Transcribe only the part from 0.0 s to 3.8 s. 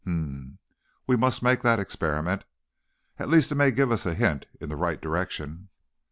"H'm. We must make the experiment. At least it may